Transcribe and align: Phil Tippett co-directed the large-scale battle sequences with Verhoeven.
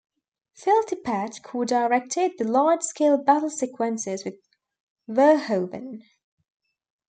Phil 0.55 0.81
Tippett 0.85 1.43
co-directed 1.43 2.39
the 2.39 2.43
large-scale 2.43 3.17
battle 3.19 3.51
sequences 3.51 4.25
with 4.25 4.33
Verhoeven. 5.07 6.01